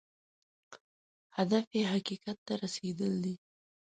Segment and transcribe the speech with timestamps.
[1.37, 3.35] هدف یې حقیقت ته رسېدل دی.